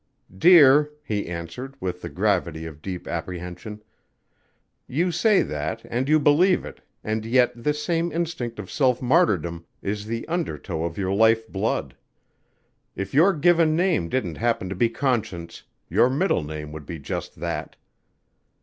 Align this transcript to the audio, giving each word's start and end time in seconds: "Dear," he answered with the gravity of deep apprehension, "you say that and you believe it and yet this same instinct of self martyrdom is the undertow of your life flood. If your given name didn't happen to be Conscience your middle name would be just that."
"Dear," 0.35 0.89
he 1.03 1.27
answered 1.27 1.75
with 1.79 2.01
the 2.01 2.09
gravity 2.09 2.65
of 2.65 2.81
deep 2.81 3.07
apprehension, 3.07 3.83
"you 4.87 5.11
say 5.11 5.43
that 5.43 5.83
and 5.85 6.09
you 6.09 6.19
believe 6.19 6.65
it 6.65 6.81
and 7.03 7.23
yet 7.23 7.51
this 7.55 7.83
same 7.83 8.11
instinct 8.11 8.57
of 8.57 8.71
self 8.71 8.99
martyrdom 8.99 9.63
is 9.83 10.07
the 10.07 10.27
undertow 10.27 10.85
of 10.85 10.97
your 10.97 11.13
life 11.13 11.45
flood. 11.45 11.95
If 12.95 13.13
your 13.13 13.31
given 13.33 13.75
name 13.75 14.09
didn't 14.09 14.37
happen 14.37 14.69
to 14.69 14.75
be 14.75 14.89
Conscience 14.89 15.61
your 15.87 16.09
middle 16.09 16.43
name 16.43 16.71
would 16.71 16.87
be 16.87 16.97
just 16.97 17.35
that." 17.39 17.75